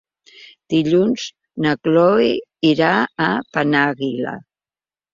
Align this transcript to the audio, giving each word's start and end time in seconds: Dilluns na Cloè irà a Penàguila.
Dilluns 0.73 1.25
na 1.67 1.75
Cloè 1.85 2.33
irà 2.73 2.91
a 3.31 3.31
Penàguila. 3.55 4.39